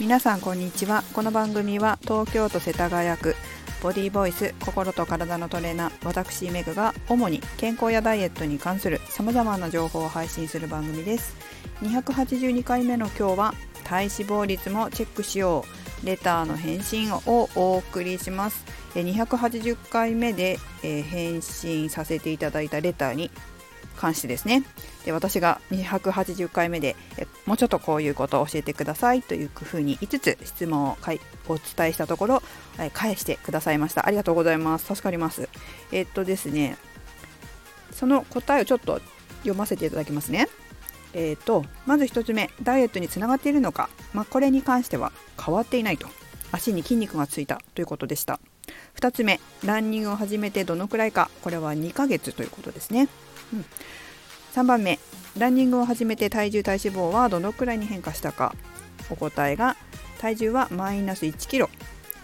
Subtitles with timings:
[0.00, 1.04] 皆さんこんにちは。
[1.12, 3.36] この番組は東京都世田谷区
[3.80, 11.36] ボディーボイス心と体のトレーナー私メグが主に健康やダイエットに関する様々な情報を配信する番組です。
[11.82, 13.54] 282回目の今日は
[13.84, 15.64] 体脂肪率もチェックしよ
[16.02, 17.20] うレターの返信を
[17.54, 18.64] お送りします。
[18.94, 23.30] 280回目で返信させていただいたレターに
[23.96, 24.64] 関してですね。
[25.04, 26.96] で私が280回目で
[27.46, 30.96] もうちょっとこういうことを教えてくださいというふうに5つ質問を
[31.48, 32.42] お伝えしたところ
[32.92, 34.06] 返してくださいました。
[34.06, 34.86] ありがとうございます。
[34.86, 35.48] 助かります。
[35.92, 36.76] えっとですね
[37.92, 39.00] その答えをちょっと
[39.38, 40.48] 読ませていただきますね。
[41.14, 46.08] えーと、まず1つ目ダイエットにつながっているのか、まあ、これに関しては変わっていないと。
[46.50, 47.60] 足に筋肉がついた。
[47.74, 48.40] ということでした。
[48.96, 51.30] 2つ目ランニングを始めてどのくらいか。
[51.42, 53.08] これは2ヶ月ということですね、
[53.52, 53.64] うん、
[54.54, 54.98] 3番目。
[55.36, 58.54] ランニングを始めて体重体脂肪はどのくらいに変化したか。
[59.10, 59.76] お答えが
[60.18, 61.68] 体重はマイナス1キロ。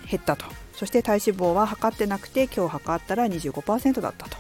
[0.08, 0.47] 減ったと。
[0.75, 4.36] そして体脂肪は測ってなくて今日測ったら25%だったと。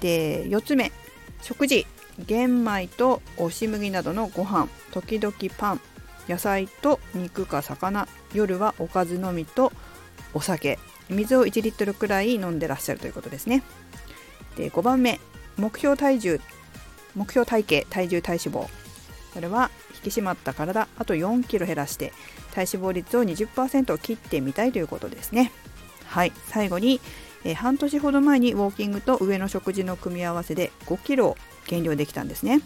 [0.00, 0.92] で4つ目。
[1.40, 1.86] 食事。
[2.18, 4.68] 玄米と押し麦などのご飯。
[4.92, 5.80] 時々パン。
[6.28, 8.08] 野菜と肉か魚。
[8.34, 9.72] 夜はおかずのみと
[10.34, 10.78] お酒。
[11.08, 13.62] 水を1リットルくらい飲んでらっしゃるということですね。
[14.56, 15.20] で5番目。
[15.58, 16.40] 目標体重
[17.14, 18.68] 目標体型体重体脂肪。
[19.34, 22.12] これは引き締まった体あと4キロ減らして
[22.52, 25.52] 体脂肪率を20%を切ってみたいということですね。
[26.06, 26.32] はい。
[26.46, 27.00] 最後に、
[27.44, 31.36] え、半年ほど前にウォーキングと上の食事の組み合わせで5キロ
[31.66, 32.60] 減量できたんですね。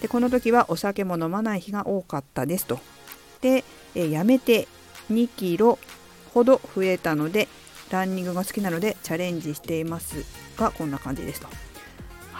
[0.00, 2.80] でこの時はお酒も飲まない日が多かったですと。
[3.40, 4.66] で、え、やめて
[5.12, 5.78] 2キロ
[6.32, 7.48] ほど増えたので
[7.90, 10.24] ランニングが好きなのでチャレンジしています
[10.56, 11.71] がこんな感じですと。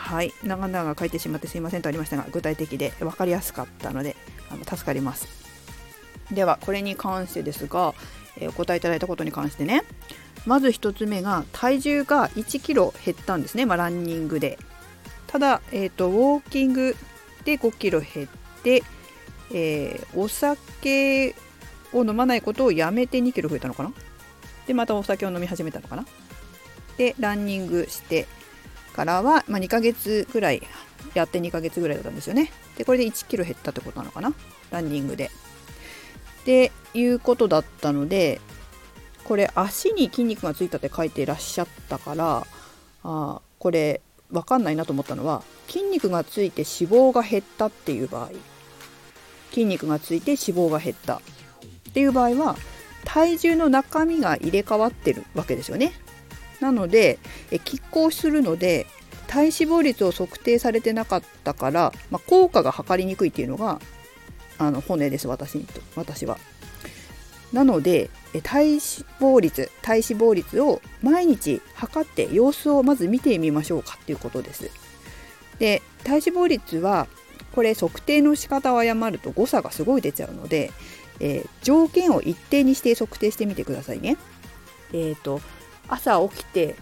[0.03, 0.35] はい。
[0.43, 4.17] 長々書いてしまってすいませんとありましたが具体的で分かりやすかったので
[4.51, 5.29] あの助かります。
[6.33, 7.95] ではこれに関してですが、
[8.37, 9.85] えー、お答えいただいたことに関してね。
[10.45, 14.59] まず1つ目が体重が1キロ減ったんですね、まあ、ランニングで。
[15.29, 16.97] ただ、えーと、ウォーキング
[17.45, 18.29] で5キロ減っ
[18.63, 18.83] て、
[19.55, 21.37] えー、お酒
[21.93, 23.93] を飲まないことをやめて2キロ増えたのかな？
[24.67, 26.05] でまたお酒を飲み始めたのかな？
[26.99, 28.27] でランニングして
[28.93, 30.63] からは、まあ、2ヶ月ぐらい
[31.15, 32.53] やって2ヶ月ぐらいだったんですよね。
[32.77, 34.33] でこれで1キロ減ったってことなのかな？
[34.71, 35.31] ランニングで。
[36.43, 38.41] っていうことだったので
[39.25, 42.47] これ足に筋肉がついたって書いていらっしゃったから
[43.05, 48.31] あこれ分かんないなと思ったのは筋肉がついて脂肪が減ったっていう場合
[49.51, 51.21] 筋肉がついて脂肪が減ったっ
[51.93, 52.57] ていう場合は
[53.05, 55.93] 体重の中身が入れ替わってるわけですよね。
[56.63, 57.19] なので
[57.51, 58.87] 拮抗するので
[59.27, 63.81] 体脂肪率を測定されてなかったから、まあ、効果が測りにくいっていうのが
[64.59, 66.39] あの骨です私にと私は。
[67.53, 68.09] なので
[68.45, 68.79] 体脂
[69.21, 74.71] 肪率体脂肪率を毎日測って様子をまず見てみましょうかっていうことです。
[75.59, 77.09] で体脂肪率は
[77.55, 80.71] これ測定の仕方を誤ると誤差がすごい出ちゃうので、
[81.21, 84.17] えー、条件を一定にして測定してみてくださいね。
[84.93, 85.41] えーと
[85.89, 86.77] 朝起きて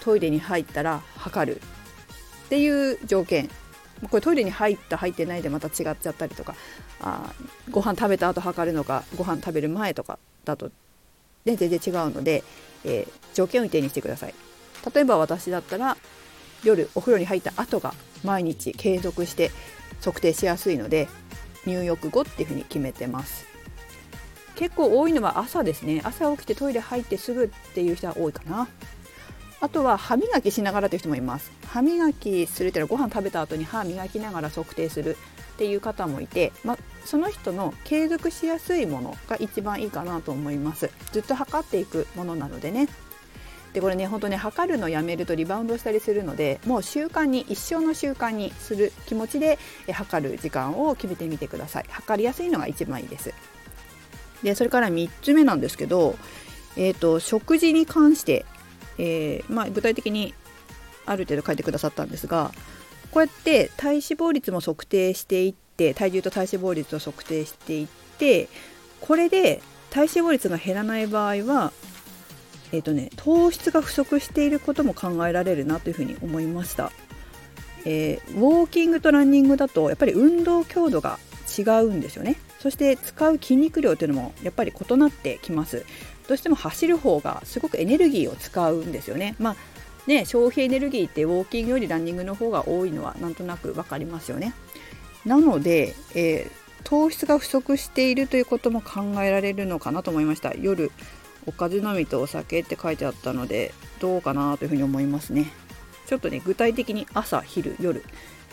[0.00, 3.48] トイレに入ったら測るっていう条件。
[4.10, 6.56] これトイレに入った入ってないでまた違っちゃったりとか
[7.00, 7.32] あ
[7.70, 10.72] ご飯食べた後測るのかご飯食べる前とかだと、
[11.44, 12.42] ね、全然違うので、
[12.84, 14.34] えー、条件を一定にしてください。
[14.92, 15.96] 例えば私だったら
[16.64, 17.94] 夜お風呂に入った後が
[18.24, 19.52] 毎日継続して
[20.00, 21.08] 測定しやすいので
[21.64, 23.51] 入浴後っていうふうに決めてます。
[24.56, 26.00] 結構多いのは朝ですね。
[26.04, 28.68] 朝起きてトイレ入ってすぐっていう人は多いかな。
[29.60, 31.52] あとは歯磨きしながらという人もいます。
[31.68, 35.16] 歯磨きするっていうのはご飯食べた後に歯磨きながら測定する
[35.54, 40.90] っていう方もいて、まその人の継続しやすいものが一番いいかなと思います。
[41.12, 42.88] ずっと測っていくものなのでね。
[43.72, 49.58] でこれね本当ね測るのやめるとリバウンドしたりするのでもう習慣に一生の習慣にする気持ちで
[49.90, 51.86] 測る時間を決めてみてください。
[51.88, 53.32] 測りやすいのが一番いいです。
[54.42, 56.16] でそれから3つ目なんですけど、
[56.76, 58.44] えーと、食事に関して、
[58.98, 60.34] えー、まあ、具体的に
[61.06, 62.52] ある程度書いてくださったんですが
[63.10, 68.48] こうやって体脂肪率も測定していって体重と体脂肪率を測定していって
[69.00, 69.60] これで
[69.90, 71.72] 体脂肪率が減らない場合は
[72.72, 76.90] えーとね、糖質が不足していることも考えられるなというふうに思いました、
[77.84, 81.18] えー、ウォーキングとランニングだとやっぱり運動強度が
[81.58, 82.36] 違うんですよね。
[82.62, 85.84] そして使う筋肉量というのもやっぱり異なってきます。
[86.28, 89.34] どうしても走る方がすごくエネルギーを使うんですよね。
[89.40, 89.56] まあ
[90.06, 94.54] ね消費エネルギーってウォーキングよりランニングの方が多いのはなんとなく分かりますよね。
[95.26, 96.50] なので、えー、
[96.84, 100.54] 糖質が不足しているということも考えられるのかなと思いました。
[100.54, 100.92] 夜
[101.46, 105.50] おかずのみとお酒って書いてあったのでどうかなというふうに思いますね。
[106.06, 108.04] ちょっとね具体的に朝昼夜。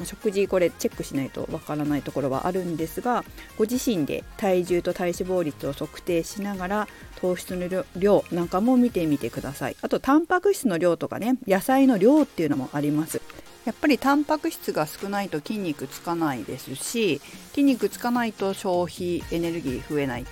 [0.06, 3.24] 食事これチェックしないとわからないところはあるんですが
[3.58, 6.88] ご自身で体重と体脂肪率を測定しながら
[7.20, 9.76] 糖質の量なんかも見てみてください。
[9.82, 13.22] あとタンパク質の量とかね野菜の量っていうのもあります。
[13.66, 20.26] やっぱりタンパク質が少ないと筋肉つかないですし筋肉つかないと消費エネルギー増えない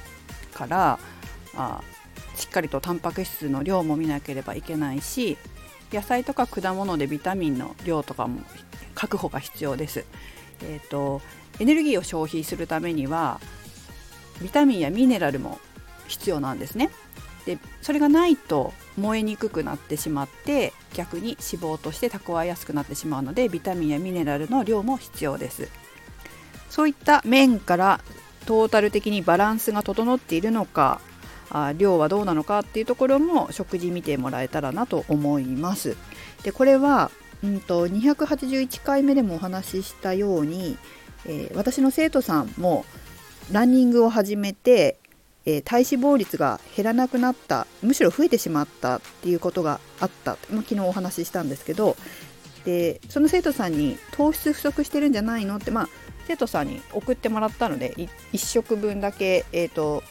[0.54, 0.98] から
[1.56, 1.82] あ
[2.36, 5.38] しっかりとタンパク質の量も見なければいけないし
[5.92, 8.42] 野菜とか果物でビタミンの量とかも
[8.96, 10.06] 確保が必要です。
[10.64, 11.22] えーと、
[11.60, 13.40] エネルギーを消費するためには
[14.42, 15.60] ビタミンやミネラルも
[16.08, 16.90] 必要なんですね。
[17.48, 25.70] でそれがないと燃えにくくなってしまって逆に脂肪として蓄えやすくなってしまうのでビタミンやミネラルの量も必要です
[26.70, 28.02] そういった面から
[28.46, 31.00] トータル的にバランスが整っているのか
[31.50, 35.96] あ量はどうなのかっていうところも食事見てもらえたらなと思います。
[36.44, 37.12] でこれは
[37.44, 40.78] うんと281回目でもお話ししたように、
[41.26, 42.86] えー、私の生徒さんも
[43.52, 44.98] ランニングを始めて、
[45.46, 51.96] えー、体脂肪率が減らなくなったむしろ増えてしまったっていうことがあった、まあ、昨日お話ししたんですけど
[52.66, 55.90] でその生徒さんに糖質不足してるんじゃないのって、まあ、
[56.28, 60.04] 生徒さんに送ってもらったので1食分だけ、えーと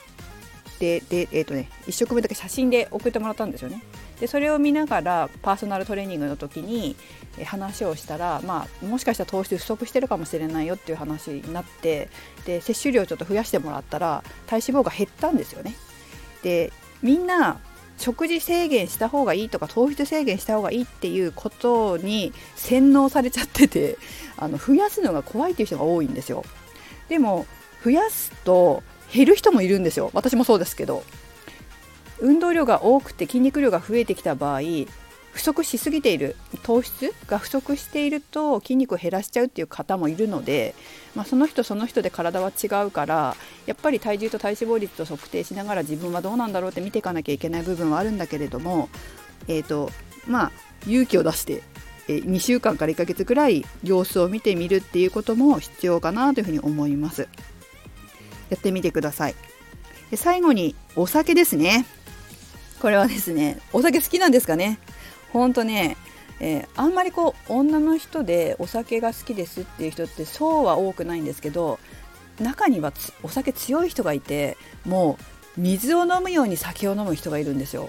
[0.79, 3.83] でで、えーとね、1食分だけ写真で送ってもらったんですよね。
[4.21, 6.97] でそれを見ながらパーソナルトレーニングの時に
[7.45, 12.09] 話をしたら、まあ、もしかしたら糖質不足してるかもしれないよっていう話になって
[12.47, 15.75] で摂取量ちょっと増やしてもらったら体脂肪が減ったんですよね。
[16.43, 17.61] でみんな
[17.99, 23.99] 食事制限した方がいいとか糖質制限した方がいいっていうことに洗脳されちゃってて
[24.37, 26.45] あの増やすのが怖いっていう人が多いんですよ。
[27.09, 27.47] でも
[27.85, 28.83] 増やすと
[29.17, 30.11] 減る人もいるんですよ。
[30.13, 31.03] 私もそうですけど。
[32.19, 34.61] 運動量が多くて筋肉量が増えてきた場合
[35.33, 36.37] 不足しすぎている。
[36.63, 40.75] 糖質が不足していると筋肉を減らしちゃうっていう方もいるので、
[41.15, 43.37] まあ、その人その人で体は違うから
[43.67, 48.89] やっぱり体重と体脂肪率と測定しながら自分はどうなんだろうって見ていかなきゃいけない部分はあるんだけれども、
[49.47, 49.91] えーと
[50.27, 50.53] まあ、
[50.87, 51.63] 勇気を出して
[52.09, 57.29] え2週間から1ヶ月くらい様子を見てみるっていうことも必要かなというふうに思います。
[58.51, 59.35] やってみてください。
[60.11, 61.87] で最後にお酒ですね。
[62.81, 64.79] これはですね、お酒好きなんですかね。
[65.33, 65.97] ほんとね、
[66.41, 71.79] えー、あんまりこう女の人でお酒が好きですっていう人ってそうは多くないんですけど
[72.39, 75.19] 中にはお酒強い人がいても
[75.57, 77.89] う水を飲むように酒を飲む人がいるんですよ。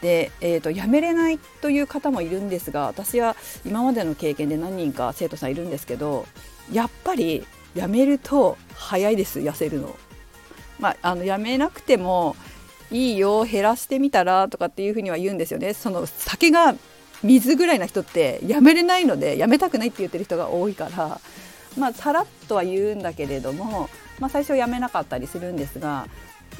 [0.00, 3.34] で、えーと、やめれないという方もいるんですが私は
[3.66, 6.24] 今までの経験で何人か生徒さんいるんですけど
[6.72, 7.44] やっぱり
[7.74, 9.96] やめると早いです痩せるの。
[10.78, 12.36] まあ、あのやめなくても
[12.90, 15.74] いいよ減らしてみたらとかっていうふうには言うんですよね。
[15.74, 16.74] その酒が
[17.22, 21.20] 水ぐらいな人ってやめれないのでやめたくないって言ってる人が多いから
[21.76, 26.06] まあさらっとは言うんだけれども、まあ、最初やめなかったりするんですが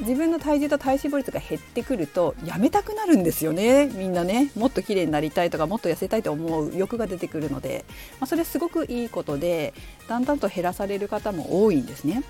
[0.01, 7.85] 自分の体重と体脂肪率が減ってくるとやめたくなるんですよねみんなねもっと綺麗になりたいとかもっと痩せたいと思う欲が出てくるので、
[8.21, 9.75] まあ、それすごくいいことで
[10.09, 12.23] だんだんと減らされる方も多いんですね。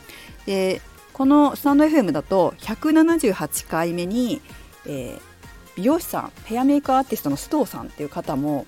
[0.47, 0.81] で
[1.13, 4.41] このスタンド FM だと178回目に、
[4.87, 5.21] えー、
[5.77, 8.67] 美容師さんヘアメイクアーティストの須藤さんっていう方も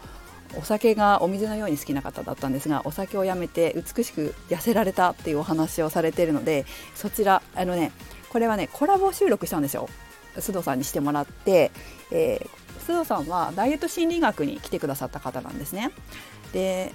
[0.56, 7.92] お酒がお水のように好きな方だったんですがお酒をやめて美しく痩せられたっていうお話をされているのでそちらあのね
[8.30, 9.88] これはねコラボ収録したんですよ
[10.36, 11.70] 須藤さんにしてもらって、
[12.10, 15.90] えー、須藤さんはダイエット心理学に来てくださった方なんですね。
[16.52, 16.92] で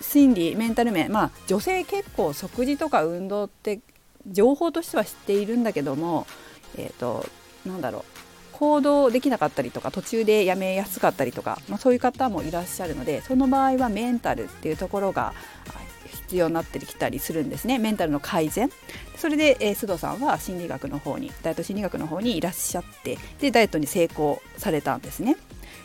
[0.00, 3.80] 心理メンタル面まあ女性結構食事とか運動って
[4.26, 6.26] 情報としては知っているんだけども
[6.76, 7.26] えっ、ー、と
[7.64, 8.04] なんだろう
[8.52, 15.34] 行動できなかったりとか途中でやめやすかったりとか、まあ、そういう方もいらっしゃるのでその場合はメンタルっていうところが
[16.34, 17.78] 必要になってきたりするんですね。
[17.78, 18.68] メンタルの改善。
[19.16, 25.36] それで、えー、須藤さんは心理学の方にダイエット心理学の方にいらっしゃってでダイエットに成功されたんですね。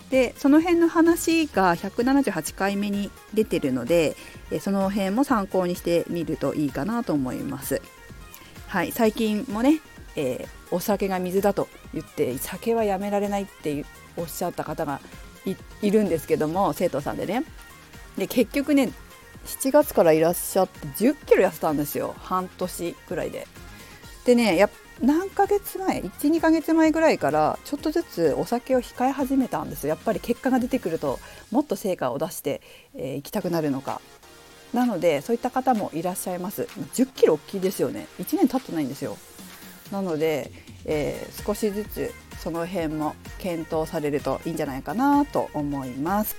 [0.09, 4.15] でその辺の話が178回目に出てるので、
[4.49, 7.79] えその辺も参考にしてみるといいかなと思います。
[8.67, 9.81] はい最近もね、
[10.15, 13.85] えー、お酒が水だと言って酒はやめられないって
[14.17, 14.99] おっしゃった方が
[15.83, 17.43] いるんですけども生徒さんでね。
[18.17, 18.91] で結局ね
[19.49, 22.15] 7月からいらっしゃって1 0キロ痩せたんですよ。
[22.19, 23.47] 半年くらいで。
[24.25, 24.69] でねや
[25.01, 31.19] 何ヶ月前12ヶ月前ぐらいからちょっとずつお酒を控え始めたんですやっぱり結果が出てくると
[31.51, 32.61] もっと成果を出して
[32.93, 34.01] い、えー、きたくなるのか。
[34.73, 36.63] なのでそういった方もいらっしゃいます。
[36.93, 38.07] 1 0キロ大きいですよね。
[38.19, 39.17] 1年経ってないんですよ。
[39.91, 40.51] なので、
[40.85, 46.35] えー、少しずつその辺も検討されるといいんじゃないかなと思います。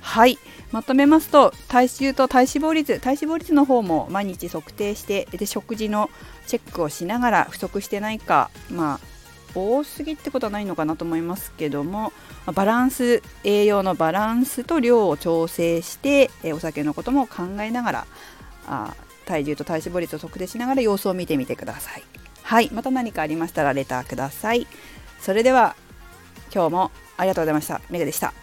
[0.00, 0.38] はい。
[0.72, 6.10] まとめますと体重と体脂肪率体脂肪率の方も毎日測定してで食事の
[6.46, 9.00] チェックをしながら不足してないかまあ
[9.52, 12.12] 多すぎってことはないのかなと思いますけども
[12.54, 18.06] バランス栄養のバランスと量を調整してお酒のことも考えながら
[18.68, 18.94] あ
[19.26, 22.02] 体重と体脂肪率を測定しながら様子を見てみてください。
[22.42, 22.70] はい。
[22.72, 24.66] また何かありましたらレターください。
[25.20, 25.76] それでは
[26.52, 27.80] 今日もありがとうございました。
[27.90, 28.34] メグでした。